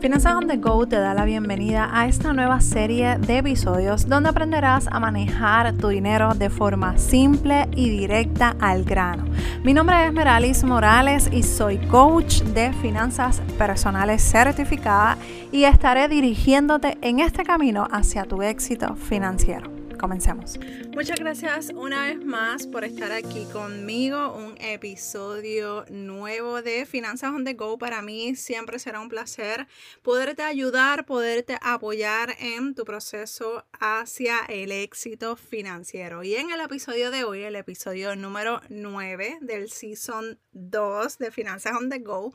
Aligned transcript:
Finanzas 0.00 0.34
on 0.34 0.46
the 0.46 0.56
Go 0.56 0.86
te 0.86 0.96
da 0.96 1.12
la 1.12 1.26
bienvenida 1.26 1.90
a 1.92 2.08
esta 2.08 2.32
nueva 2.32 2.62
serie 2.62 3.18
de 3.18 3.36
episodios 3.36 4.08
donde 4.08 4.30
aprenderás 4.30 4.88
a 4.90 4.98
manejar 4.98 5.74
tu 5.74 5.88
dinero 5.88 6.32
de 6.34 6.48
forma 6.48 6.96
simple 6.96 7.68
y 7.76 7.90
directa 7.90 8.56
al 8.60 8.84
grano. 8.84 9.26
Mi 9.62 9.74
nombre 9.74 10.06
es 10.06 10.12
Meralis 10.14 10.64
Morales 10.64 11.28
y 11.30 11.42
soy 11.42 11.76
coach 11.88 12.40
de 12.40 12.72
finanzas 12.72 13.42
personales 13.58 14.22
certificada 14.22 15.18
y 15.52 15.64
estaré 15.64 16.08
dirigiéndote 16.08 16.96
en 17.02 17.20
este 17.20 17.42
camino 17.42 17.86
hacia 17.90 18.24
tu 18.24 18.40
éxito 18.40 18.96
financiero. 18.96 19.79
Comencemos. 20.00 20.58
Muchas 20.94 21.20
gracias 21.20 21.70
una 21.74 22.06
vez 22.06 22.24
más 22.24 22.66
por 22.66 22.84
estar 22.84 23.12
aquí 23.12 23.44
conmigo. 23.52 24.32
Un 24.34 24.56
episodio 24.58 25.84
nuevo 25.90 26.62
de 26.62 26.86
Finanzas 26.86 27.34
on 27.34 27.44
the 27.44 27.52
Go. 27.52 27.76
Para 27.76 28.00
mí 28.00 28.34
siempre 28.34 28.78
será 28.78 29.00
un 29.00 29.10
placer 29.10 29.66
poderte 30.02 30.42
ayudar, 30.42 31.04
poderte 31.04 31.58
apoyar 31.60 32.34
en 32.38 32.74
tu 32.74 32.84
proceso 32.84 33.66
hacia 33.78 34.38
el 34.48 34.72
éxito 34.72 35.36
financiero. 35.36 36.22
Y 36.22 36.34
en 36.36 36.50
el 36.50 36.60
episodio 36.60 37.10
de 37.10 37.24
hoy, 37.24 37.42
el 37.42 37.56
episodio 37.56 38.16
número 38.16 38.62
9 38.70 39.40
del 39.42 39.70
Season 39.70 40.38
2 40.52 41.18
de 41.18 41.30
Finanzas 41.30 41.76
on 41.76 41.90
the 41.90 41.98
Go, 41.98 42.32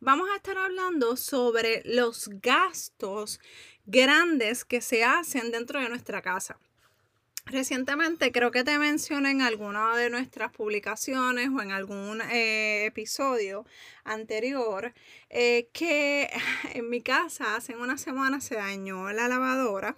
vamos 0.00 0.28
a 0.30 0.36
estar 0.36 0.58
hablando 0.58 1.16
sobre 1.16 1.80
los 1.86 2.28
gastos 2.42 3.40
grandes 3.86 4.66
que 4.66 4.82
se 4.82 5.02
hacen 5.02 5.50
dentro 5.50 5.80
de 5.80 5.88
nuestra 5.88 6.20
casa. 6.20 6.58
Recientemente 7.48 8.32
creo 8.32 8.50
que 8.50 8.64
te 8.64 8.76
mencioné 8.76 9.30
en 9.30 9.40
alguna 9.40 9.96
de 9.96 10.10
nuestras 10.10 10.50
publicaciones 10.50 11.48
o 11.48 11.62
en 11.62 11.70
algún 11.70 12.20
eh, 12.22 12.86
episodio 12.86 13.64
anterior 14.02 14.92
eh, 15.30 15.68
que 15.72 16.28
en 16.74 16.90
mi 16.90 17.02
casa 17.02 17.54
hace 17.54 17.76
una 17.76 17.98
semana 17.98 18.40
se 18.40 18.56
dañó 18.56 19.12
la 19.12 19.28
lavadora 19.28 19.96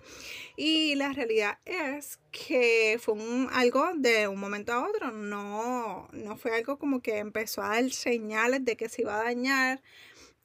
y 0.59 0.95
la 0.97 1.15
realidad 1.15 1.59
es 1.65 2.19
que 2.33 2.99
fue 3.01 3.15
algo 3.53 3.93
de 3.97 4.29
un 4.29 4.39
momento 4.39 4.75
a 4.75 4.87
otro, 4.87 5.11
no, 5.11 6.07
no 6.13 6.37
fue 6.37 6.55
algo 6.55 6.79
como 6.79 7.01
que 7.01 7.17
empezó 7.17 7.63
a 7.63 7.69
dar 7.71 7.91
señales 7.93 8.63
de 8.67 8.77
que 8.77 8.91
se 8.91 9.01
iba 9.03 9.19
a 9.19 9.25
dañar 9.25 9.81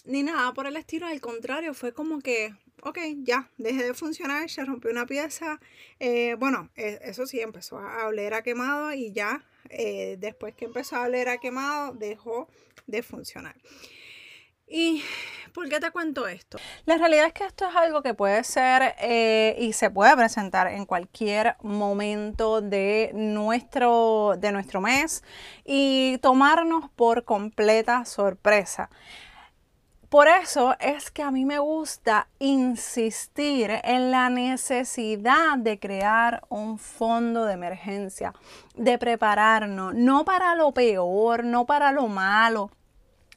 ni 0.06 0.23
nada 0.23 0.54
por 0.54 0.67
el 0.67 0.78
estilo, 0.78 1.08
al 1.08 1.20
contrario, 1.20 1.73
fue 1.73 1.94
como 1.94 2.22
que 2.22 2.54
ok, 2.84 3.00
ya, 3.23 3.50
dejé 3.58 3.84
de 3.84 3.94
funcionar, 3.94 4.50
se 4.50 4.64
rompió 4.66 4.92
una 4.92 5.06
pieza. 5.06 5.59
Eh, 6.00 6.36
bueno, 6.38 6.70
e, 6.76 7.00
eso 7.03 7.26
sí, 7.26 7.39
empezó 7.39 7.80
a 7.80 8.08
oler 8.08 8.34
a 8.34 8.44
quemado 8.44 8.94
y 8.94 9.12
ya 9.12 9.44
eh, 9.70 10.17
después 10.20 10.56
que 10.56 10.66
empezó 10.66 10.98
a 10.98 11.04
oler 11.04 11.30
a 11.30 11.38
quemado, 11.38 11.94
dejó 11.94 12.48
de 12.88 13.02
funcionar. 13.04 13.56
¿Y 14.67 15.04
por 15.54 15.70
qué 15.70 15.80
te 15.80 15.92
cuento 15.92 16.28
esto? 16.28 16.58
La 16.86 16.98
realidad 16.98 17.28
es 17.28 17.34
que 17.34 17.45
esto 17.45 17.67
es 17.67 17.76
algo 17.76 18.02
que 18.02 18.14
puede 18.14 18.44
ser 18.44 18.95
eh, 19.00 19.56
y 19.59 19.73
se 19.73 19.89
puede 19.89 20.16
presentar 20.16 20.67
en 20.67 20.86
cualquier 20.86 21.58
momento 21.61 22.61
de 22.61 23.11
nuestro, 23.14 24.36
de 24.38 24.52
nuestro 24.52 24.81
mes 24.81 25.23
y 25.64 26.17
tomarnos 26.20 26.89
por 26.95 27.23
completa 27.23 28.06
sorpresa. 28.06 28.89
Por 30.14 30.28
eso 30.28 30.75
es 30.80 31.09
que 31.09 31.23
a 31.23 31.31
mí 31.31 31.44
me 31.44 31.58
gusta 31.58 32.28
insistir 32.38 33.72
en 33.83 34.11
la 34.11 34.30
necesidad 34.30 35.58
de 35.58 35.80
crear 35.80 36.44
un 36.50 36.78
fondo 36.78 37.45
de 37.45 37.53
emergencia, 37.53 38.31
de 38.75 39.00
prepararnos, 39.00 39.95
no 39.95 40.23
para 40.23 40.53
lo 40.53 40.72
peor, 40.72 41.44
no 41.44 41.66
para 41.66 41.92
lo 41.92 42.09
malo, 42.09 42.70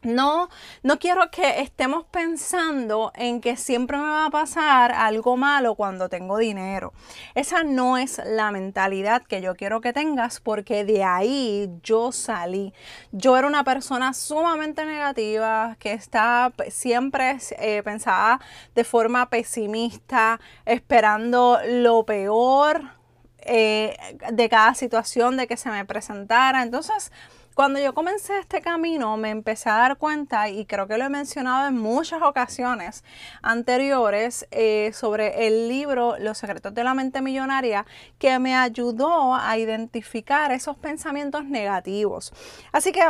no, 0.02 0.48
no 0.82 0.98
quiero 0.98 1.30
que 1.30 1.60
estemos 1.60 2.04
pensando 2.04 3.12
en 3.14 3.40
que 3.40 3.56
siempre 3.56 3.96
me 3.96 4.04
va 4.04 4.26
a 4.26 4.30
pasar 4.30 4.92
algo 4.92 5.36
malo 5.36 5.74
cuando 5.74 6.08
tengo 6.08 6.38
dinero. 6.38 6.92
Esa 7.34 7.64
no 7.64 7.96
es 7.96 8.20
la 8.24 8.50
mentalidad 8.50 9.22
que 9.22 9.40
yo 9.40 9.54
quiero 9.56 9.80
que 9.80 9.92
tengas 9.92 10.40
porque 10.40 10.84
de 10.84 11.02
ahí 11.02 11.70
yo 11.82 12.12
salí. 12.12 12.72
Yo 13.12 13.36
era 13.36 13.46
una 13.46 13.64
persona 13.64 14.12
sumamente 14.12 14.84
negativa 14.84 15.76
que 15.78 15.92
está 15.92 16.52
siempre 16.68 17.38
eh, 17.58 17.82
pensaba 17.82 18.40
de 18.74 18.84
forma 18.84 19.28
pesimista, 19.30 20.40
esperando 20.64 21.58
lo 21.66 22.04
peor 22.04 22.96
eh, 23.38 23.96
de 24.32 24.48
cada 24.48 24.74
situación 24.74 25.36
de 25.36 25.46
que 25.46 25.56
se 25.56 25.70
me 25.70 25.84
presentara. 25.84 26.62
Entonces, 26.62 27.12
cuando 27.56 27.80
yo 27.80 27.94
comencé 27.94 28.38
este 28.38 28.60
camino 28.60 29.16
me 29.16 29.30
empecé 29.30 29.70
a 29.70 29.76
dar 29.76 29.96
cuenta, 29.96 30.50
y 30.50 30.66
creo 30.66 30.86
que 30.86 30.98
lo 30.98 31.06
he 31.06 31.08
mencionado 31.08 31.66
en 31.66 31.78
muchas 31.78 32.20
ocasiones 32.20 33.02
anteriores, 33.40 34.46
eh, 34.50 34.90
sobre 34.92 35.46
el 35.46 35.66
libro 35.66 36.18
Los 36.18 36.36
secretos 36.36 36.74
de 36.74 36.84
la 36.84 36.92
mente 36.92 37.22
millonaria, 37.22 37.86
que 38.18 38.38
me 38.38 38.54
ayudó 38.54 39.34
a 39.34 39.56
identificar 39.56 40.52
esos 40.52 40.76
pensamientos 40.76 41.46
negativos. 41.46 42.30
Así 42.72 42.92
que 42.92 43.00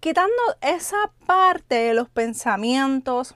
quitando 0.00 0.32
esa 0.62 1.12
parte 1.26 1.74
de 1.74 1.92
los 1.92 2.08
pensamientos, 2.08 3.34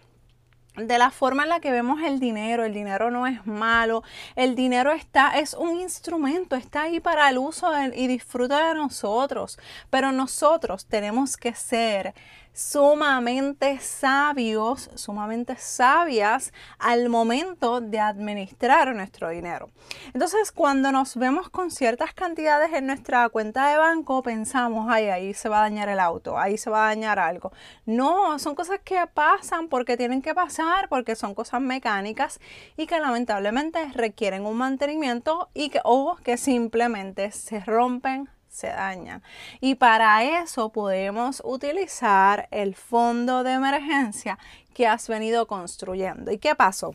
de 0.77 0.99
la 0.99 1.11
forma 1.11 1.45
en 1.45 1.49
la 1.49 1.61
que 1.61 1.73
vemos 1.73 2.03
el 2.03 2.21
dinero, 2.21 2.65
el 2.65 2.75
dinero 2.75 3.11
no 3.11 3.27
es 3.27 3.47
malo, 3.47 4.03
el 4.35 4.55
dinero 4.55 4.93
está, 4.93 5.39
es 5.39 5.55
un 5.55 5.81
instrumento, 5.81 6.57
está 6.57 6.83
ahí 6.83 7.01
para 7.01 7.29
el 7.29 7.39
uso 7.39 7.71
y 7.95 8.07
disfruta 8.07 8.69
de 8.69 8.75
nosotros, 8.75 9.59
pero 9.91 10.13
nosotros 10.13 10.87
tenemos 10.87 11.37
que 11.37 11.55
ser 11.55 12.15
sumamente 12.57 13.79
sabios, 13.81 14.89
sumamente 14.95 15.57
sabias 15.57 16.55
al 16.79 17.11
momento 17.11 17.83
de 17.83 18.01
administrar 18.01 18.95
nuestro 18.95 19.29
dinero. 19.29 19.69
Entonces, 20.15 20.53
cuando 20.53 20.91
nos 20.91 21.17
vemos 21.17 21.51
con 21.51 21.71
ciertas 21.71 22.15
cantidades 22.15 22.73
en 22.73 22.87
nuestra 22.87 23.29
cuenta 23.29 23.69
de 23.69 23.77
banco, 23.77 24.23
pensamos, 24.23 24.87
ay, 24.89 25.09
ahí 25.09 25.35
se 25.35 25.51
va 25.51 25.59
a 25.59 25.63
dañar 25.69 25.91
el 25.91 26.01
auto, 26.01 26.39
ahí 26.39 26.57
se 26.57 26.71
va 26.71 26.87
a 26.87 26.89
dañar 26.89 27.19
algo. 27.19 27.53
No, 27.85 28.39
son 28.39 28.55
cosas 28.55 28.81
que 28.83 29.07
pasan 29.07 29.69
porque 29.69 29.99
tienen 29.99 30.23
que 30.23 30.35
pasar, 30.35 30.89
porque 30.89 31.15
son 31.15 31.35
cosas 31.35 31.61
mecánicas 31.61 32.41
y 32.79 32.87
que 32.87 32.99
lamentablemente 32.99 33.85
requieren 33.93 34.47
un 34.47 34.57
mantenimiento 34.57 35.51
y 35.53 35.69
que, 35.69 35.81
o 35.85 36.17
que 36.25 36.39
simplemente 36.39 37.33
se 37.33 37.61
rompen 37.61 38.31
se 38.57 38.69
dañan. 38.69 39.23
Y 39.61 39.75
para 39.75 40.25
eso 40.41 40.71
podemos 40.71 41.43
utilizar 41.45 42.49
el 42.51 42.75
fondo 42.75 43.45
de 43.45 43.53
emergencia 43.53 44.39
que 44.73 44.87
has 44.87 45.09
venido 45.09 45.47
construyendo. 45.47 46.33
¿Y 46.33 46.39
qué 46.39 46.55
pasó? 46.55 46.95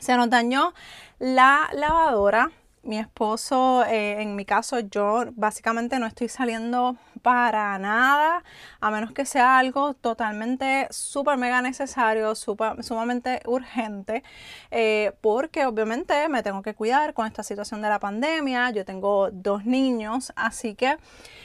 Se 0.00 0.16
nos 0.16 0.28
dañó 0.28 0.74
la 1.18 1.70
lavadora 1.72 2.50
mi 2.86 2.98
esposo, 2.98 3.84
eh, 3.84 4.22
en 4.22 4.36
mi 4.36 4.44
caso, 4.44 4.80
yo 4.80 5.24
básicamente 5.34 5.98
no 5.98 6.06
estoy 6.06 6.28
saliendo 6.28 6.96
para 7.22 7.78
nada, 7.78 8.44
a 8.80 8.90
menos 8.90 9.12
que 9.12 9.26
sea 9.26 9.58
algo 9.58 9.94
totalmente 9.94 10.86
súper 10.90 11.36
mega 11.36 11.60
necesario, 11.62 12.34
sumamente 12.34 13.42
urgente, 13.46 14.22
eh, 14.70 15.12
porque 15.20 15.66
obviamente 15.66 16.28
me 16.28 16.42
tengo 16.42 16.62
que 16.62 16.74
cuidar 16.74 17.14
con 17.14 17.26
esta 17.26 17.42
situación 17.42 17.82
de 17.82 17.88
la 17.88 17.98
pandemia. 17.98 18.70
Yo 18.70 18.84
tengo 18.84 19.30
dos 19.32 19.64
niños, 19.64 20.32
así 20.36 20.74
que 20.74 20.96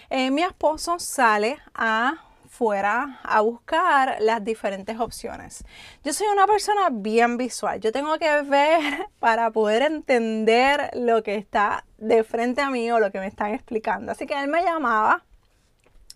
eh, 0.09 0.31
mi 0.31 0.44
esposo 0.44 1.00
sale 1.00 1.58
a 1.73 2.16
fuera 2.52 3.22
a 3.24 3.40
buscar 3.40 4.18
las 4.20 4.44
diferentes 4.44 5.00
opciones. 5.00 5.64
Yo 6.04 6.12
soy 6.12 6.28
una 6.28 6.46
persona 6.46 6.90
bien 6.92 7.38
visual. 7.38 7.80
Yo 7.80 7.94
tengo 7.94 8.20
que 8.20 8.42
ver 8.42 9.08
para 9.20 9.52
poder 9.52 9.84
entender 9.84 10.92
lo 10.94 11.24
que 11.24 11.36
está 11.36 11.86
de 11.98 12.26
frente 12.26 12.62
a 12.62 12.70
mí 12.70 12.92
o 12.92 13.00
lo 13.00 13.10
que 13.10 13.20
me 13.20 13.28
están 13.28 13.54
explicando. 13.54 14.12
Así 14.12 14.28
que 14.28 14.38
él 14.38 14.50
me 14.50 14.64
llamaba 14.64 15.24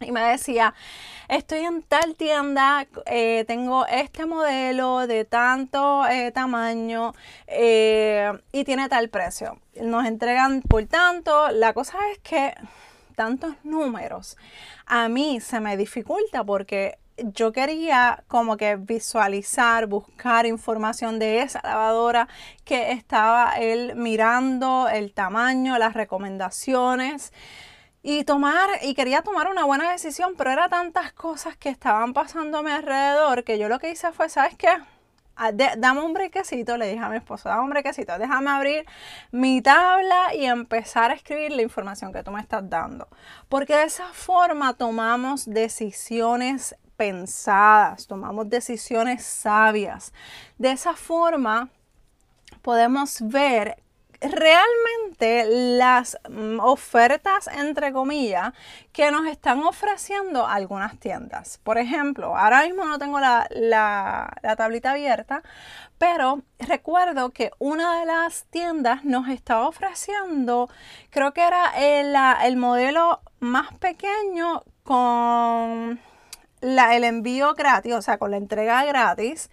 y 0.02 0.12
me 0.12 0.22
decía, 0.22 0.74
estoy 1.30 1.60
en 1.60 1.82
tal 1.84 2.16
tienda, 2.16 2.86
eh, 3.06 3.46
tengo 3.48 3.86
este 3.88 4.26
modelo 4.26 5.08
de 5.08 5.24
tanto 5.24 6.06
eh, 6.06 6.32
tamaño 6.34 7.14
eh, 7.48 8.30
y 8.52 8.66
tiene 8.66 8.90
tal 8.90 9.08
precio. 9.08 9.62
Nos 9.82 10.06
entregan 10.06 10.62
por 10.64 10.86
tanto. 10.86 11.50
La 11.52 11.72
cosa 11.72 11.98
es 12.12 12.20
que 12.20 12.54
tantos 13.16 13.56
números, 13.64 14.38
a 14.86 15.10
mí 15.10 15.40
se 15.40 15.60
me 15.60 15.78
dificulta 15.78 16.44
porque 16.44 16.98
yo 17.18 17.52
quería 17.52 18.24
como 18.28 18.58
que 18.58 18.76
visualizar, 18.76 19.88
buscar 19.88 20.46
información 20.46 21.20
de 21.20 21.42
esa 21.42 21.62
lavadora 21.64 22.28
que 22.66 22.92
estaba 22.92 23.54
él 23.58 23.96
mirando 23.96 24.90
el 24.90 25.14
tamaño, 25.14 25.78
las 25.78 25.94
recomendaciones 25.94 27.32
y 28.04 28.24
tomar 28.24 28.70
y 28.84 28.94
quería 28.94 29.22
tomar 29.22 29.50
una 29.50 29.66
buena 29.66 29.92
decisión, 29.92 30.36
pero 30.38 30.52
era 30.52 30.70
tantas 30.70 31.14
cosas 31.14 31.58
que 31.58 31.70
estaban 31.70 32.14
pasando 32.14 32.60
a 32.60 32.64
mi 32.64 32.72
alrededor 32.72 33.44
que 33.44 33.58
yo 33.58 33.70
lo 33.70 33.80
que 33.80 33.92
hice 33.92 34.12
fue, 34.12 34.30
¿sabes 34.30 34.56
qué? 34.58 34.70
Dame 35.78 36.02
un 36.02 36.14
brequecito, 36.14 36.78
le 36.78 36.88
dije 36.88 37.04
a 37.04 37.10
mi 37.10 37.18
esposo, 37.18 37.50
dame 37.50 37.64
un 37.64 37.70
brequecito, 37.70 38.18
déjame 38.18 38.52
abrir 38.52 38.86
mi 39.32 39.62
tabla 39.62 40.34
y 40.34 40.46
empezar 40.46 41.12
a 41.12 41.14
escribir 41.14 41.52
la 41.52 41.62
información 41.62 42.14
que 42.14 42.24
tú 42.24 42.32
me 42.32 42.40
estás 42.40 42.70
dando. 42.70 43.08
Porque 43.50 43.76
de 43.76 43.84
esa 43.84 44.08
forma 44.14 44.74
tomamos 44.74 45.46
decisiones 45.46 46.76
pensadas, 46.96 48.08
tomamos 48.08 48.50
decisiones 48.50 49.26
sabias. 49.26 50.14
De 50.58 50.72
esa 50.72 50.94
forma 50.94 51.70
podemos 52.62 53.20
ver 53.22 53.78
realmente 54.22 55.46
las 55.78 56.18
mm, 56.30 56.60
ofertas, 56.60 57.48
entre 57.48 57.92
comillas, 57.92 58.54
que 58.92 59.12
nos 59.12 59.28
están 59.28 59.62
ofreciendo 59.64 60.48
algunas 60.48 60.98
tiendas. 61.00 61.60
Por 61.64 61.78
ejemplo, 61.78 62.38
ahora 62.38 62.64
mismo 62.64 62.86
no 62.86 62.98
tengo 62.98 63.20
la, 63.20 63.48
la, 63.50 64.56
tablita 64.58 64.92
abierta, 64.92 65.44
pero 65.98 66.42
recuerdo 66.60 67.32
que 67.32 67.52
una 67.60 68.00
de 68.00 68.06
las 68.06 68.46
tiendas 68.46 69.04
nos 69.04 69.28
estaba 69.30 69.68
ofreciendo, 69.68 70.70
creo 71.10 71.34
que 71.34 71.42
era 71.42 71.72
el, 71.78 72.16
el 72.44 72.58
modelo 72.58 73.22
más 73.40 73.74
pequeño 73.78 74.64
con 74.84 76.00
la, 76.62 76.96
el 76.96 77.04
envío 77.04 77.54
gratis, 77.54 77.94
o 77.94 78.02
sea, 78.02 78.18
con 78.18 78.32
la 78.32 78.38
entrega 78.38 78.84
gratis 78.86 79.50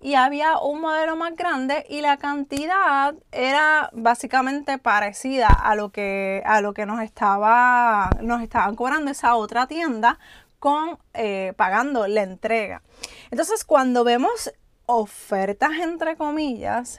y 0.00 0.14
había 0.14 0.58
un 0.58 0.80
modelo 0.80 1.14
más 1.14 1.36
grande 1.36 1.84
y 1.88 2.00
la 2.00 2.16
cantidad 2.16 3.14
era 3.32 3.90
básicamente 3.92 4.78
parecida 4.78 5.48
a 5.48 5.74
lo 5.74 5.90
que, 5.90 6.42
a 6.46 6.62
lo 6.62 6.72
que 6.72 6.86
nos, 6.86 7.02
estaba, 7.02 8.10
nos 8.22 8.42
estaban 8.42 8.76
cobrando 8.76 9.10
esa 9.10 9.36
otra 9.36 9.66
tienda 9.66 10.18
con 10.58 10.98
eh, 11.14 11.52
pagando 11.56 12.06
la 12.06 12.22
entrega. 12.22 12.82
Entonces, 13.30 13.64
cuando 13.64 14.04
vemos 14.04 14.52
ofertas 14.86 15.72
entre 15.82 16.16
comillas 16.16 16.98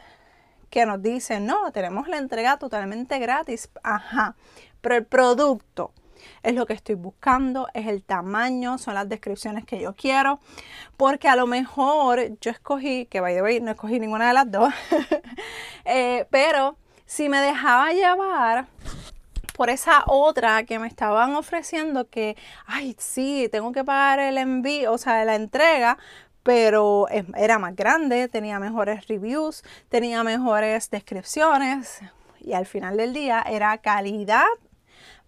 que 0.70 0.86
nos 0.86 1.02
dicen, 1.02 1.46
no, 1.46 1.72
tenemos 1.72 2.08
la 2.08 2.18
entrega 2.18 2.58
totalmente 2.58 3.20
gratis, 3.20 3.70
ajá, 3.84 4.36
pero 4.80 4.96
el 4.96 5.06
producto 5.06 5.92
es 6.44 6.56
lo 6.56 6.66
que 6.66 6.74
estoy 6.74 6.96
buscando, 6.96 7.68
es 7.74 7.88
el 7.88 8.04
tamaño, 8.04 8.78
son 8.78 8.96
las 8.96 9.08
descripciones 9.08 9.66
que 9.66 9.80
yo 9.80 9.94
quiero, 9.96 10.40
porque 10.98 11.28
a 11.28 11.36
lo 11.36 11.48
mejor 11.48 12.38
yo 12.40 12.52
escogí, 12.52 13.06
que 13.06 13.22
by 13.22 13.34
the 13.36 13.42
way 13.42 13.60
no 13.60 13.72
escogí 13.72 14.00
ninguna 14.00 14.28
de 14.28 14.34
las 14.34 14.52
dos, 14.52 14.74
eh, 15.86 16.26
pero 16.30 16.78
si 17.06 17.30
me 17.30 17.40
dejaba 17.40 17.92
llevar 17.92 18.68
por 19.56 19.70
esa 19.70 20.04
otra 20.08 20.64
que 20.64 20.80
me 20.80 20.88
estaban 20.88 21.36
ofreciendo 21.36 22.10
que, 22.10 22.36
ay, 22.66 22.96
sí, 22.98 23.48
tengo 23.52 23.72
que 23.72 23.84
pagar 23.84 24.20
el 24.20 24.38
envío, 24.38 24.94
o 24.94 24.98
sea, 24.98 25.24
la 25.26 25.36
entrega, 25.36 25.98
pero 26.44 27.08
era 27.10 27.60
más 27.60 27.76
grande, 27.76 28.28
tenía 28.28 28.60
mejores 28.60 29.08
reviews, 29.08 29.64
tenía 29.90 30.24
mejores 30.24 30.90
descripciones 30.90 32.02
y 32.40 32.54
al 32.54 32.66
final 32.66 32.98
del 32.98 33.14
día 33.14 33.44
era 33.48 33.78
calidad 33.78 34.46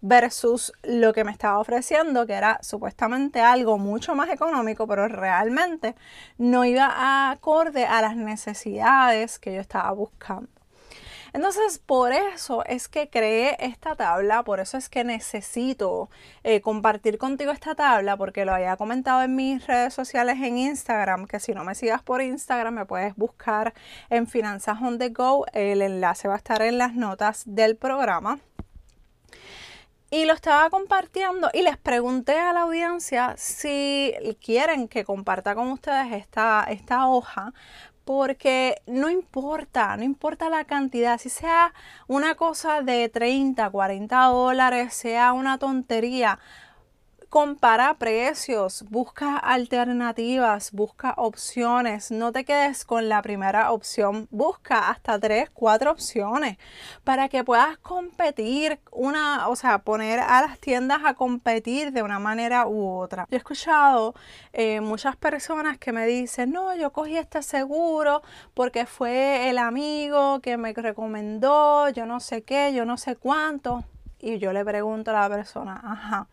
versus 0.06 0.70
lo 0.82 1.14
que 1.14 1.24
me 1.24 1.32
estaba 1.32 1.58
ofreciendo, 1.58 2.26
que 2.26 2.34
era 2.34 2.58
supuestamente 2.62 3.40
algo 3.40 3.78
mucho 3.78 4.14
más 4.14 4.28
económico, 4.28 4.86
pero 4.86 5.08
realmente 5.08 5.94
no 6.36 6.66
iba 6.66 7.30
acorde 7.30 7.86
a 7.86 8.02
las 8.02 8.14
necesidades 8.14 9.38
que 9.38 9.54
yo 9.54 9.60
estaba 9.62 9.90
buscando. 9.92 10.50
Entonces, 11.32 11.78
por 11.78 12.12
eso 12.12 12.64
es 12.66 12.86
que 12.86 13.08
creé 13.08 13.56
esta 13.58 13.96
tabla, 13.96 14.44
por 14.44 14.60
eso 14.60 14.76
es 14.76 14.90
que 14.90 15.04
necesito 15.04 16.10
eh, 16.44 16.60
compartir 16.60 17.16
contigo 17.16 17.50
esta 17.50 17.74
tabla, 17.74 18.18
porque 18.18 18.44
lo 18.44 18.54
había 18.54 18.76
comentado 18.76 19.22
en 19.22 19.34
mis 19.34 19.66
redes 19.66 19.94
sociales 19.94 20.36
en 20.42 20.58
Instagram, 20.58 21.26
que 21.26 21.40
si 21.40 21.52
no 21.54 21.64
me 21.64 21.74
sigas 21.74 22.02
por 22.02 22.20
Instagram 22.20 22.74
me 22.74 22.84
puedes 22.84 23.16
buscar 23.16 23.72
en 24.10 24.26
Finanzas 24.26 24.82
on 24.82 24.98
the 24.98 25.08
Go, 25.08 25.46
el 25.54 25.80
enlace 25.80 26.28
va 26.28 26.34
a 26.34 26.36
estar 26.36 26.60
en 26.60 26.76
las 26.76 26.94
notas 26.94 27.42
del 27.46 27.76
programa. 27.76 28.38
Y 30.14 30.26
lo 30.26 30.32
estaba 30.32 30.70
compartiendo 30.70 31.50
y 31.52 31.62
les 31.62 31.76
pregunté 31.76 32.38
a 32.38 32.52
la 32.52 32.60
audiencia 32.60 33.34
si 33.36 34.14
quieren 34.40 34.86
que 34.86 35.02
comparta 35.02 35.56
con 35.56 35.72
ustedes 35.72 36.12
esta, 36.12 36.64
esta 36.70 37.08
hoja 37.08 37.52
porque 38.04 38.80
no 38.86 39.10
importa, 39.10 39.96
no 39.96 40.04
importa 40.04 40.48
la 40.50 40.66
cantidad, 40.66 41.18
si 41.18 41.30
sea 41.30 41.74
una 42.06 42.36
cosa 42.36 42.82
de 42.82 43.08
30, 43.08 43.68
40 43.68 44.24
dólares, 44.26 44.94
sea 44.94 45.32
una 45.32 45.58
tontería, 45.58 46.38
compara 47.34 47.94
precios, 47.94 48.84
busca 48.90 49.36
alternativas, 49.36 50.70
busca 50.70 51.14
opciones, 51.16 52.12
no 52.12 52.30
te 52.30 52.44
quedes 52.44 52.84
con 52.84 53.08
la 53.08 53.22
primera 53.22 53.72
opción, 53.72 54.28
busca 54.30 54.88
hasta 54.88 55.18
tres, 55.18 55.50
cuatro 55.50 55.90
opciones 55.90 56.58
para 57.02 57.28
que 57.28 57.42
puedas 57.42 57.76
competir 57.78 58.78
una, 58.92 59.48
o 59.48 59.56
sea, 59.56 59.78
poner 59.78 60.20
a 60.20 60.42
las 60.42 60.60
tiendas 60.60 61.00
a 61.04 61.14
competir 61.14 61.90
de 61.90 62.04
una 62.04 62.20
manera 62.20 62.68
u 62.68 62.88
otra. 62.88 63.26
Yo 63.28 63.34
he 63.34 63.38
escuchado 63.38 64.14
eh, 64.52 64.80
muchas 64.80 65.16
personas 65.16 65.76
que 65.76 65.90
me 65.90 66.06
dicen, 66.06 66.52
no, 66.52 66.72
yo 66.76 66.92
cogí 66.92 67.16
este 67.16 67.42
seguro 67.42 68.22
porque 68.54 68.86
fue 68.86 69.50
el 69.50 69.58
amigo 69.58 70.38
que 70.38 70.56
me 70.56 70.72
recomendó, 70.72 71.88
yo 71.88 72.06
no 72.06 72.20
sé 72.20 72.42
qué, 72.42 72.72
yo 72.72 72.84
no 72.84 72.96
sé 72.96 73.16
cuánto. 73.16 73.82
Y 74.20 74.38
yo 74.38 74.52
le 74.52 74.64
pregunto 74.64 75.10
a 75.10 75.14
la 75.14 75.28
persona, 75.28 75.80
ajá, 75.84 76.28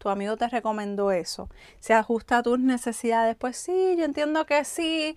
tu 0.00 0.08
amigo 0.08 0.36
te 0.36 0.48
recomendó 0.48 1.12
eso. 1.12 1.48
¿Se 1.78 1.94
ajusta 1.94 2.38
a 2.38 2.42
tus 2.42 2.58
necesidades? 2.58 3.36
Pues 3.36 3.56
sí, 3.56 3.96
yo 3.98 4.04
entiendo 4.04 4.46
que 4.46 4.64
sí. 4.64 5.16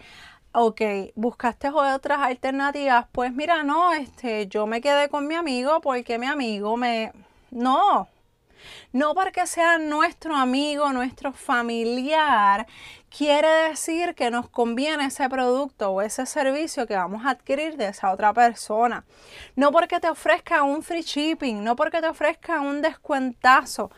Ok, 0.51 0.81
buscaste 1.15 1.69
otras 1.69 2.19
alternativas. 2.19 3.07
Pues 3.11 3.33
mira, 3.33 3.63
no, 3.63 3.93
este, 3.93 4.47
yo 4.47 4.67
me 4.67 4.81
quedé 4.81 5.09
con 5.09 5.25
mi 5.27 5.35
amigo 5.35 5.81
porque 5.81 6.19
mi 6.19 6.27
amigo 6.27 6.77
me. 6.77 7.13
No, 7.51 8.09
no 8.91 9.13
porque 9.15 9.47
sea 9.47 9.77
nuestro 9.77 10.35
amigo, 10.35 10.91
nuestro 10.91 11.33
familiar, 11.33 12.67
quiere 13.15 13.47
decir 13.69 14.15
que 14.15 14.31
nos 14.31 14.49
conviene 14.49 15.05
ese 15.05 15.29
producto 15.29 15.91
o 15.91 16.01
ese 16.01 16.25
servicio 16.25 16.87
que 16.87 16.95
vamos 16.95 17.25
a 17.25 17.31
adquirir 17.31 17.77
de 17.77 17.87
esa 17.87 18.11
otra 18.11 18.33
persona. 18.33 19.05
No 19.55 19.71
porque 19.71 19.99
te 19.99 20.09
ofrezca 20.09 20.63
un 20.63 20.83
free 20.83 21.01
shipping, 21.01 21.63
no 21.63 21.75
porque 21.75 22.01
te 22.01 22.07
ofrezca 22.07 22.61
un 22.61 22.81
descuentazo 22.81 23.91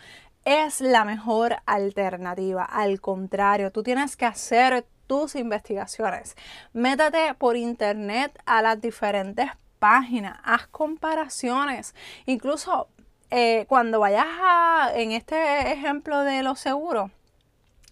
es 0.46 0.80
la 0.80 1.04
mejor 1.04 1.58
alternativa. 1.66 2.64
Al 2.64 3.02
contrario, 3.02 3.72
tú 3.72 3.84
tienes 3.84 4.16
que 4.16 4.26
hacer 4.26 4.86
tus 5.08 5.36
investigaciones. 5.36 6.36
Métete 6.74 7.34
por 7.34 7.58
internet 7.58 8.40
a 8.46 8.62
las 8.62 8.80
diferentes 8.80 9.50
páginas, 9.80 10.40
haz 10.44 10.68
comparaciones. 10.68 11.96
Incluso 12.26 12.88
eh, 13.32 13.66
cuando 13.68 14.00
vayas 14.00 14.28
a, 14.28 14.92
en 14.96 15.12
este 15.12 15.72
ejemplo 15.72 16.22
de 16.22 16.44
los 16.44 16.60
seguros, 16.60 17.12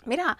mira, 0.05 0.37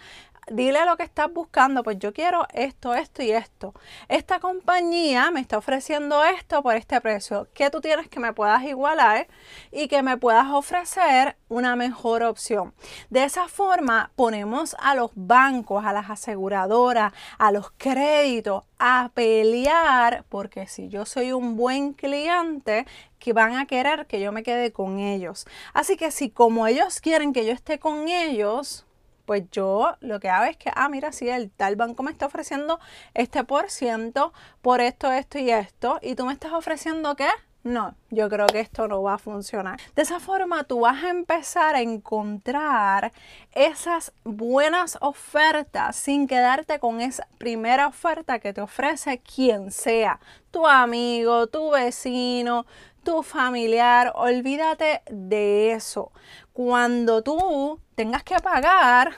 dile 0.52 0.86
lo 0.86 0.98
que 0.98 1.04
estás 1.04 1.32
buscando, 1.32 1.84
pues 1.84 2.00
yo 2.00 2.14
quiero 2.14 2.46
esto, 2.54 2.94
esto 2.94 3.24
y 3.24 3.32
esto. 3.32 3.74
Esta 4.08 4.40
compañía 4.40 5.32
me 5.32 5.42
está 5.42 5.58
ofreciendo 5.58 6.24
esto 6.24 6.62
por 6.62 6.76
este 6.76 7.00
precio. 7.02 7.48
que 7.54 7.70
tú 7.70 7.82
tienes 7.82 8.08
que 8.08 8.20
me 8.20 8.34
puedas 8.34 8.64
igualar 8.64 9.28
y 9.72 9.88
que 9.88 10.04
me 10.04 10.18
puedas 10.18 10.48
ofrecer 10.52 11.38
una 11.50 11.76
mejor 11.76 12.24
opción? 12.24 12.74
De 13.10 13.24
esa 13.24 13.48
forma 13.48 14.12
ponemos 14.16 14.76
a 14.80 14.96
los 14.96 15.12
bancos, 15.16 15.86
a 15.86 15.94
las 15.94 16.10
aseguradoras, 16.10 17.14
a 17.38 17.52
los 17.52 17.72
créditos 17.72 18.64
a 18.80 19.12
pelear 19.14 20.26
porque 20.30 20.68
si 20.68 20.90
yo 20.90 21.06
soy 21.06 21.32
un 21.32 21.56
buen 21.56 21.94
cliente, 21.94 22.86
que 23.24 23.32
van 23.32 23.56
a 23.56 23.66
querer 23.66 24.06
que 24.06 24.20
yo 24.20 24.34
me 24.34 24.44
quede 24.44 24.74
con 24.74 25.00
ellos. 25.00 25.46
Así 25.74 25.96
que 25.96 26.12
si 26.12 26.30
como 26.30 26.68
ellos 26.68 27.00
quieren 27.00 27.32
que 27.32 27.46
yo 27.46 27.54
esté 27.54 27.80
con 27.80 28.10
ellos, 28.10 28.86
pues 29.26 29.44
yo 29.52 29.96
lo 30.02 30.20
que 30.20 30.30
hago 30.30 30.46
es 30.46 30.58
que, 30.58 30.72
ah, 30.76 30.90
mira, 30.90 31.12
si 31.12 31.30
el 31.30 31.52
tal 31.52 31.76
banco 31.76 32.04
me 32.04 32.12
está 32.12 32.26
ofreciendo 32.26 32.80
este 33.14 33.44
por 33.44 33.70
ciento 33.70 34.34
por 34.62 34.82
esto, 34.82 35.12
esto 35.12 35.40
y 35.40 35.52
esto, 35.52 36.00
y 36.02 36.16
tú 36.16 36.26
me 36.26 36.34
estás 36.34 36.54
ofreciendo 36.54 37.16
qué? 37.16 37.30
No, 37.64 37.96
yo 38.10 38.28
creo 38.28 38.46
que 38.48 38.60
esto 38.60 38.90
no 38.90 39.02
va 39.02 39.14
a 39.14 39.18
funcionar. 39.18 39.80
De 39.96 40.02
esa 40.02 40.20
forma 40.20 40.66
tú 40.66 40.82
vas 40.82 41.02
a 41.02 41.10
empezar 41.10 41.76
a 41.76 41.82
encontrar 41.82 43.14
esas 43.54 44.12
buenas 44.26 44.98
ofertas 45.00 45.96
sin 45.96 46.28
quedarte 46.28 46.80
con 46.80 47.00
esa 47.00 47.26
primera 47.38 47.88
oferta 47.88 48.40
que 48.40 48.52
te 48.52 48.60
ofrece 48.60 49.20
quien 49.20 49.72
sea, 49.72 50.20
tu 50.52 50.68
amigo, 50.68 51.48
tu 51.48 51.72
vecino, 51.72 52.66
tu 53.04 53.24
familiar. 53.24 54.12
Olvídate 54.16 55.02
de 55.10 55.72
eso. 55.72 56.12
Cuando 56.52 57.24
tú 57.24 57.80
tengas 57.96 58.24
que 58.24 58.40
pagar, 58.40 59.14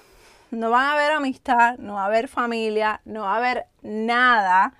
no 0.52 0.70
van 0.70 0.86
a 0.86 0.94
haber 0.94 1.14
amistad, 1.14 1.80
no 1.80 1.96
va 1.96 2.04
a 2.04 2.06
haber 2.06 2.28
familia, 2.28 3.02
no 3.06 3.22
va 3.22 3.34
a 3.34 3.38
haber 3.38 3.66
nada 3.82 4.74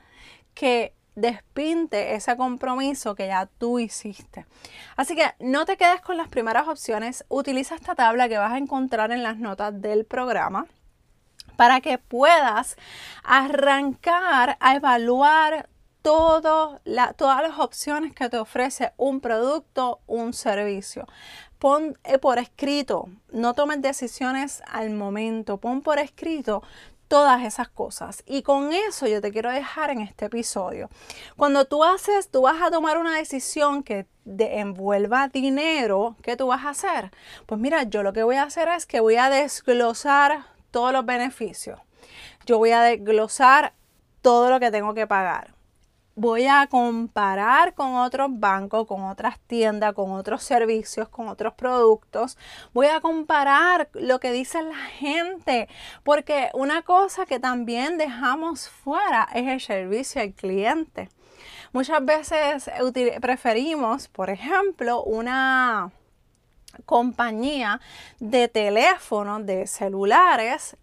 que 0.54 0.94
despinte 1.16 2.16
ese 2.16 2.38
compromiso 2.38 3.16
que 3.16 3.28
ya 3.28 3.46
tú 3.46 3.80
hiciste. 3.80 4.46
Así 4.96 5.16
que 5.16 5.34
no 5.40 5.66
te 5.66 5.78
quedes 5.78 6.02
con 6.02 6.18
las 6.18 6.28
primeras 6.28 6.68
opciones, 6.68 7.26
utiliza 7.30 7.76
esta 7.76 7.96
tabla 7.96 8.30
que 8.30 8.38
vas 8.38 8.52
a 8.52 8.58
encontrar 8.58 9.12
en 9.12 9.24
las 9.24 9.38
notas 9.38 9.82
del 9.82 10.06
programa 10.06 10.68
para 11.56 11.82
que 11.82 11.98
puedas 11.98 12.76
arrancar 13.24 14.58
a 14.60 14.76
evaluar 14.76 15.70
todas 16.02 16.82
las 16.84 17.60
opciones 17.60 18.14
que 18.14 18.30
te 18.30 18.38
ofrece 18.38 18.94
un 18.98 19.22
producto, 19.22 20.02
un 20.06 20.34
servicio. 20.34 21.08
pon 21.58 21.98
eh, 22.04 22.20
por 22.20 22.38
escrito, 22.38 23.10
no 23.32 23.56
tomes 23.56 23.82
decisiones 23.82 24.62
al 24.68 24.92
momento, 24.92 25.58
pon 25.58 25.82
por 25.82 25.98
escrito 25.98 26.62
todas 27.08 27.44
esas 27.44 27.70
cosas. 27.70 28.24
Y 28.26 28.42
con 28.42 28.74
eso 28.74 29.08
yo 29.08 29.22
te 29.22 29.32
quiero 29.32 29.52
dejar 29.52 29.90
en 29.90 30.02
este 30.02 30.26
episodio. 30.26 30.90
Cuando 31.38 31.66
tú 31.66 31.84
haces, 31.84 32.30
tú 32.30 32.42
vas 32.42 32.62
a 32.62 32.72
tomar 32.72 32.98
una 32.98 33.18
decisión 33.18 33.84
que 33.84 34.08
envuelva 34.26 35.28
dinero, 35.28 36.16
¿qué 36.22 36.36
tú 36.36 36.48
vas 36.48 36.66
a 36.66 36.70
hacer? 36.70 37.12
Pues 37.46 37.60
mira, 37.60 37.84
yo 37.84 38.04
lo 38.04 38.14
que 38.14 38.24
voy 38.24 38.36
a 38.36 38.44
hacer 38.44 38.68
es 38.70 38.86
que 38.86 39.00
voy 39.00 39.16
a 39.16 39.30
desglosar 39.30 40.46
todos 40.72 40.92
los 40.92 41.06
beneficios. 41.06 41.80
Yo 42.46 42.58
voy 42.58 42.72
a 42.72 42.82
desglosar 42.82 43.74
todo 44.22 44.50
lo 44.50 44.60
que 44.60 44.72
tengo 44.72 44.94
que 44.94 45.08
pagar 45.08 45.55
voy 46.16 46.48
a 46.48 46.68
comparar 46.68 47.74
con 47.74 47.96
otros 47.96 48.30
bancos, 48.32 48.88
con 48.88 49.04
otras 49.04 49.40
tiendas, 49.40 49.94
con 49.94 50.12
otros 50.12 50.44
servicios, 50.44 51.10
con 51.10 51.28
otros 51.28 51.54
productos. 51.54 52.38
Voy 52.74 52.88
a 52.88 53.02
comparar 53.02 53.90
lo 53.94 54.20
que 54.20 54.32
dice 54.32 54.64
la 54.64 54.76
gente, 54.76 55.68
porque 56.04 56.50
una 56.54 56.82
cosa 56.82 57.26
que 57.26 57.40
también 57.40 57.98
dejamos 57.98 58.70
fuera 58.70 59.28
es 59.34 59.48
el 59.48 59.62
servicio 59.62 60.22
al 60.22 60.34
cliente. 60.34 61.10
Muchas 61.74 62.04
veces 62.06 62.70
preferimos, 63.20 64.08
por 64.08 64.30
ejemplo, 64.30 65.04
una 65.04 65.92
compañía 66.86 67.82
de 68.20 68.48
teléfonos, 68.48 69.46
de 69.46 69.68
celulares, 69.68 70.78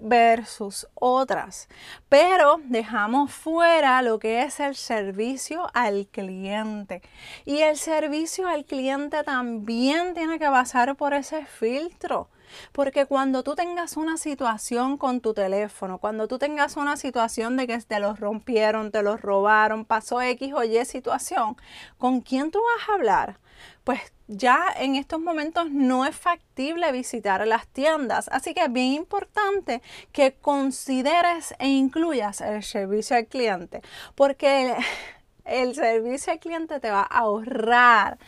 versus 0.00 0.88
otras, 0.94 1.68
pero 2.08 2.60
dejamos 2.64 3.32
fuera 3.32 4.02
lo 4.02 4.18
que 4.18 4.42
es 4.42 4.60
el 4.60 4.74
servicio 4.76 5.66
al 5.74 6.06
cliente. 6.06 7.02
Y 7.44 7.58
el 7.58 7.76
servicio 7.76 8.48
al 8.48 8.64
cliente 8.64 9.22
también 9.24 10.14
tiene 10.14 10.38
que 10.38 10.46
pasar 10.46 10.96
por 10.96 11.14
ese 11.14 11.44
filtro. 11.46 12.28
Porque 12.72 13.06
cuando 13.06 13.42
tú 13.42 13.54
tengas 13.54 13.96
una 13.96 14.16
situación 14.16 14.96
con 14.96 15.20
tu 15.20 15.34
teléfono, 15.34 15.98
cuando 15.98 16.28
tú 16.28 16.38
tengas 16.38 16.76
una 16.76 16.96
situación 16.96 17.56
de 17.56 17.66
que 17.66 17.78
te 17.78 18.00
lo 18.00 18.14
rompieron, 18.14 18.90
te 18.90 19.02
lo 19.02 19.16
robaron, 19.16 19.84
pasó 19.84 20.20
X 20.20 20.52
o 20.54 20.64
Y 20.64 20.84
situación, 20.84 21.56
¿con 21.98 22.20
quién 22.20 22.50
tú 22.50 22.58
vas 22.58 22.88
a 22.88 22.94
hablar? 22.94 23.38
Pues 23.84 24.00
ya 24.30 24.72
en 24.76 24.94
estos 24.94 25.20
momentos 25.20 25.70
no 25.70 26.06
es 26.06 26.14
factible 26.16 26.92
visitar 26.92 27.44
las 27.46 27.66
tiendas. 27.66 28.28
Así 28.28 28.54
que 28.54 28.64
es 28.64 28.72
bien 28.72 28.92
importante 28.92 29.82
que 30.12 30.34
consideres 30.34 31.54
e 31.58 31.68
incluyas 31.68 32.40
el 32.40 32.62
servicio 32.62 33.16
al 33.16 33.26
cliente, 33.26 33.82
porque 34.14 34.76
el, 35.44 35.74
servicio 35.74 36.32
al 36.32 36.38
cliente 36.38 36.78
te 36.78 36.90
va 36.90 37.00
a 37.00 37.18
ahorrar 37.18 38.18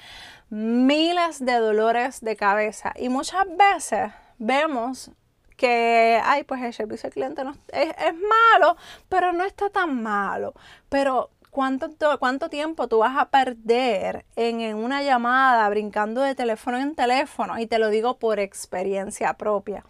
miles 0.50 1.44
de 1.44 1.54
dolores 1.54 2.21
de 2.21 2.37
cabeza 2.37 2.92
y 2.97 3.09
muchas 3.09 3.47
veces 3.56 4.11
vemos 4.38 5.11
que, 5.56 6.21
ay, 6.25 6.42
pues 6.42 6.61
el 6.62 6.73
servicio 6.73 7.06
al 7.06 7.12
cliente 7.12 7.44
no, 7.44 7.52
es, 7.68 7.90
es 7.90 8.14
malo, 8.14 8.76
pero 9.09 9.32
no 9.32 9.44
está 9.44 9.71
tan 9.71 10.02
malo. 10.02 10.52
Pero 10.88 11.30
¿Cuánto, 11.52 11.90
¿Cuánto 12.18 12.49
tiempo 12.49 12.88
tú 12.88 13.00
vas 13.00 13.18
a 13.18 13.28
perder 13.28 14.25
en, 14.37 14.75
una 14.75 15.02
llamada 15.02 15.68
brincando 15.68 16.23
de 16.23 16.35
teléfono 16.35 16.78
en 16.78 16.94
teléfono? 16.94 17.59
Y 17.59 17.66
te 17.66 17.78
lo 17.78 17.90
digo 17.90 18.18
por 18.18 18.40
experiencia 18.40 19.35
propia. 19.35 19.85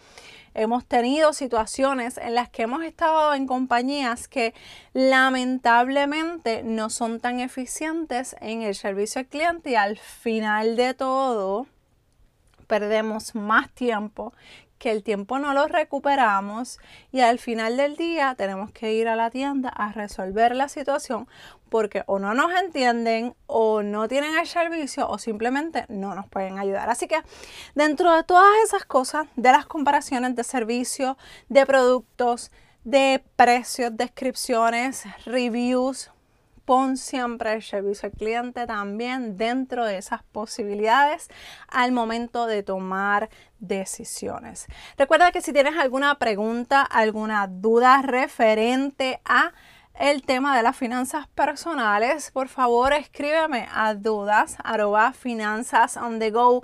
Hemos 0.54 0.84
tenido 0.84 1.32
situaciones 1.32 2.18
en 2.18 2.34
las 2.34 2.48
que 2.48 2.62
hemos 2.62 2.82
estado 2.82 3.32
en 3.34 3.46
compañías 3.46 4.26
que 4.26 4.54
lamentablemente 4.92 6.64
no 6.64 6.90
son 6.90 7.20
tan 7.20 7.38
eficientes 7.38 8.34
en 8.40 8.62
el 8.62 8.74
servicio 8.74 9.20
al 9.20 9.28
cliente 9.28 9.70
y 9.70 9.74
al 9.76 9.98
final 9.98 10.74
de 10.74 10.94
todo 10.94 11.68
perdemos 12.66 13.36
más 13.36 13.70
tiempo 13.70 14.32
que 14.82 14.90
el 14.90 15.04
tiempo 15.04 15.38
no 15.38 15.54
lo 15.54 15.68
recuperamos 15.68 16.80
y 17.12 17.20
al 17.20 17.38
final 17.38 17.76
del 17.76 17.94
día 17.94 18.34
tenemos 18.36 18.72
que 18.72 18.94
ir 18.94 19.06
a 19.06 19.14
la 19.14 19.30
tienda 19.30 19.68
a 19.68 19.92
resolver 19.92 20.56
la 20.56 20.68
situación 20.68 21.28
porque 21.68 22.02
o 22.06 22.18
no 22.18 22.34
nos 22.34 22.50
entienden 22.60 23.36
o 23.46 23.84
no 23.84 24.08
tienen 24.08 24.36
el 24.36 24.48
servicio 24.48 25.08
o 25.08 25.18
simplemente 25.18 25.84
no 25.88 26.16
nos 26.16 26.26
pueden 26.26 26.58
ayudar. 26.58 26.90
Así 26.90 27.06
que 27.06 27.22
dentro 27.76 28.12
de 28.12 28.24
todas 28.24 28.52
esas 28.64 28.84
cosas, 28.84 29.28
de 29.36 29.52
las 29.52 29.66
comparaciones 29.66 30.34
de 30.34 30.42
servicios, 30.42 31.16
de 31.48 31.64
productos, 31.64 32.50
de 32.82 33.22
precios, 33.36 33.96
descripciones, 33.96 35.04
reviews, 35.24 36.10
pon 36.64 36.96
siempre 36.96 37.52
el 37.54 37.62
servicio 37.62 38.08
al 38.08 38.12
cliente 38.12 38.66
también 38.66 39.36
dentro 39.36 39.84
de 39.84 39.98
esas 39.98 40.22
posibilidades 40.22 41.28
al 41.68 41.92
momento 41.92 42.46
de 42.46 42.62
tomar 42.62 43.30
decisiones. 43.58 44.66
Recuerda 44.96 45.32
que 45.32 45.40
si 45.40 45.52
tienes 45.52 45.76
alguna 45.76 46.18
pregunta, 46.18 46.82
alguna 46.82 47.46
duda 47.46 48.02
referente 48.02 49.20
a 49.24 49.52
el 49.94 50.22
tema 50.22 50.56
de 50.56 50.62
las 50.62 50.76
finanzas 50.76 51.28
personales, 51.28 52.30
por 52.30 52.48
favor 52.48 52.92
escríbeme 52.92 53.68
a 53.72 53.94
dudas 53.94 54.56
finanzas 55.14 55.96
on 55.96 56.18
the 56.18 56.30
go 56.30 56.62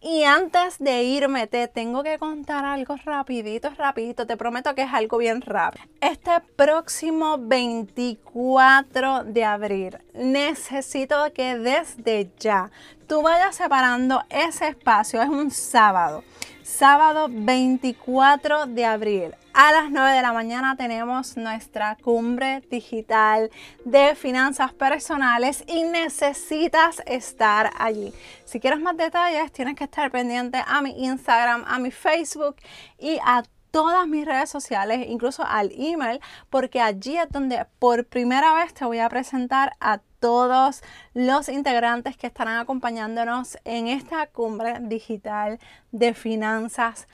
y 0.00 0.24
antes 0.24 0.78
de 0.78 1.02
irme 1.02 1.46
te 1.46 1.66
tengo 1.66 2.02
que 2.02 2.18
contar 2.18 2.64
algo 2.64 2.96
rapidito, 3.04 3.70
rapidito, 3.70 4.26
te 4.26 4.36
prometo 4.36 4.74
que 4.74 4.82
es 4.82 4.92
algo 4.92 5.16
bien 5.16 5.40
rápido. 5.40 5.84
Este 6.00 6.30
próximo 6.56 7.38
24 7.38 9.24
de 9.24 9.44
abril 9.44 9.98
necesito 10.12 11.32
que 11.32 11.56
desde 11.56 12.30
ya 12.38 12.70
tú 13.06 13.22
vayas 13.22 13.56
separando 13.56 14.22
ese 14.28 14.68
espacio, 14.68 15.22
es 15.22 15.28
un 15.28 15.50
sábado 15.50 16.22
sábado 16.62 17.28
24 17.30 18.66
de 18.66 18.84
abril. 18.84 19.34
A 19.56 19.70
las 19.70 19.88
9 19.92 20.16
de 20.16 20.22
la 20.22 20.32
mañana 20.32 20.74
tenemos 20.74 21.36
nuestra 21.36 21.96
cumbre 22.02 22.60
digital 22.72 23.52
de 23.84 24.16
finanzas 24.16 24.72
personales 24.72 25.62
y 25.68 25.84
necesitas 25.84 27.00
estar 27.06 27.70
allí. 27.78 28.12
Si 28.44 28.58
quieres 28.58 28.80
más 28.80 28.96
detalles, 28.96 29.52
tienes 29.52 29.76
que 29.76 29.84
estar 29.84 30.10
pendiente 30.10 30.60
a 30.66 30.82
mi 30.82 31.04
Instagram, 31.04 31.62
a 31.68 31.78
mi 31.78 31.92
Facebook 31.92 32.56
y 32.98 33.20
a 33.24 33.44
todas 33.70 34.08
mis 34.08 34.26
redes 34.26 34.50
sociales, 34.50 35.06
incluso 35.08 35.44
al 35.46 35.70
email, 35.78 36.18
porque 36.50 36.80
allí 36.80 37.16
es 37.16 37.30
donde 37.30 37.64
por 37.78 38.06
primera 38.06 38.54
vez 38.54 38.74
te 38.74 38.84
voy 38.84 38.98
a 38.98 39.08
presentar 39.08 39.74
a 39.78 40.00
todos 40.18 40.82
los 41.12 41.48
integrantes 41.48 42.16
que 42.16 42.26
estarán 42.26 42.58
acompañándonos 42.58 43.56
en 43.64 43.86
esta 43.86 44.26
cumbre 44.26 44.78
digital 44.80 45.60
de 45.92 46.12
finanzas 46.12 47.06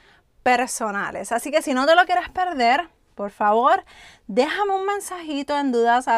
personales. 0.42 1.32
Así 1.32 1.50
que 1.50 1.62
si 1.62 1.74
no 1.74 1.86
te 1.86 1.94
lo 1.94 2.04
quieres 2.04 2.28
perder, 2.30 2.88
por 3.14 3.30
favor, 3.30 3.84
déjame 4.26 4.74
un 4.74 4.86
mensajito 4.86 5.58
en 5.58 5.72
dudas 5.72 6.08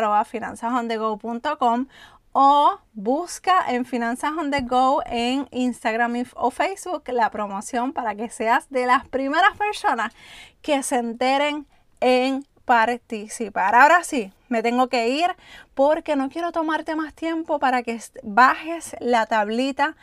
o 2.33 2.79
busca 2.95 3.65
en 3.69 3.85
Finanzas 3.85 4.33
on 4.39 4.51
the 4.51 4.63
Go 4.63 5.03
en 5.05 5.47
Instagram 5.51 6.25
o 6.35 6.51
Facebook 6.51 7.05
la 7.09 7.31
promoción 7.31 7.93
para 7.93 8.15
que 8.15 8.31
seas 8.31 8.71
de 8.71 8.87
las 8.87 9.07
primeras 9.09 9.57
personas 9.57 10.15
que 10.63 10.83
se 10.83 10.97
enteren 10.97 11.67
en 12.01 12.47
participar. 12.65 13.75
Ahora 13.75 14.03
sí, 14.05 14.33
me 14.53 14.63
tengo 14.63 14.89
que 14.89 15.09
ir 15.09 15.35
porque 15.75 16.15
no 16.15 16.29
quiero 16.29 16.53
tomarte 16.53 16.95
más 16.95 17.15
tiempo 17.15 17.59
para 17.59 17.83
que 17.83 17.99
bajes 18.23 18.95
la 19.01 19.27
tablita 19.27 19.97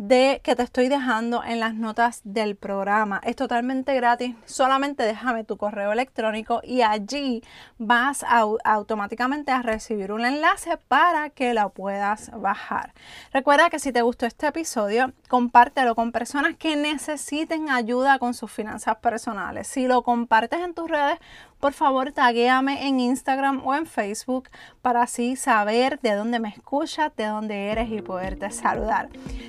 de 0.00 0.40
que 0.42 0.56
te 0.56 0.62
estoy 0.62 0.88
dejando 0.88 1.44
en 1.44 1.60
las 1.60 1.74
notas 1.74 2.22
del 2.24 2.56
programa. 2.56 3.20
Es 3.22 3.36
totalmente 3.36 3.94
gratis, 3.94 4.34
solamente 4.46 5.02
déjame 5.02 5.44
tu 5.44 5.58
correo 5.58 5.92
electrónico 5.92 6.62
y 6.64 6.80
allí 6.80 7.42
vas 7.76 8.24
automáticamente 8.64 9.52
a 9.52 9.60
recibir 9.60 10.10
un 10.12 10.24
enlace 10.24 10.78
para 10.88 11.28
que 11.28 11.52
la 11.52 11.68
puedas 11.68 12.30
bajar. 12.30 12.94
Recuerda 13.34 13.68
que 13.68 13.78
si 13.78 13.92
te 13.92 14.00
gustó 14.00 14.24
este 14.24 14.46
episodio, 14.46 15.12
compártelo 15.28 15.94
con 15.94 16.12
personas 16.12 16.56
que 16.56 16.76
necesiten 16.76 17.68
ayuda 17.68 18.18
con 18.18 18.32
sus 18.32 18.50
finanzas 18.50 18.96
personales. 18.96 19.68
Si 19.68 19.86
lo 19.86 20.02
compartes 20.02 20.60
en 20.60 20.72
tus 20.72 20.88
redes, 20.88 21.18
por 21.58 21.74
favor 21.74 22.12
taguéame 22.12 22.86
en 22.86 23.00
Instagram 23.00 23.60
o 23.66 23.74
en 23.74 23.84
Facebook 23.90 24.48
para 24.80 25.02
así 25.02 25.36
saber 25.36 26.00
de 26.00 26.14
dónde 26.14 26.40
me 26.40 26.48
escuchas, 26.48 27.12
de 27.16 27.26
dónde 27.26 27.70
eres 27.70 27.90
y 27.90 28.00
poderte 28.00 28.50
saludar. 28.50 29.08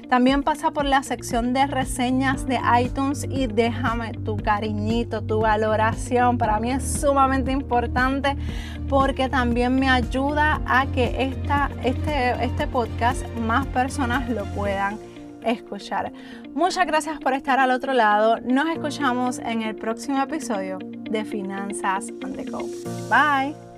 También 0.10 0.44
pasa 0.44 0.72
por 0.72 0.86
la 0.86 1.04
sección 1.04 1.54
de 1.54 1.68
reseñas 1.68 2.46
de 2.46 2.60
iTunes 2.82 3.26
y 3.30 3.48
déjame 3.48 4.14
tu 4.14 4.38
cariñito, 4.38 5.22
tu 5.22 5.42
valoración. 5.42 6.38
Para 6.38 6.60
mí 6.60 6.72
es 6.72 7.00
sumamente 7.00 7.52
importante 7.52 8.36
porque 8.90 9.30
también 9.30 9.80
me 9.80 9.90
ayuda 9.90 10.62
a 10.66 10.86
que 10.88 11.24
esta, 11.24 11.72
este, 11.84 12.44
este 12.44 12.68
podcast 12.68 13.26
más 13.38 13.66
personas 13.68 14.30
lo 14.30 14.44
puedan 14.54 15.00
escuchar. 15.44 16.12
Muchas 16.54 16.86
gracias 16.86 17.20
por 17.20 17.34
estar 17.34 17.60
al 17.60 17.72
otro 17.72 17.94
lado. 17.94 18.40
Nos 18.42 18.70
escuchamos 18.70 19.40
en 19.40 19.62
el 19.62 19.76
próximo 19.76 20.22
episodio 20.22 20.80
de 20.82 21.26
Finanzas 21.26 22.12
on 22.24 22.34
the 22.34 22.46
Go. 22.46 22.60
Bye. 23.10 23.71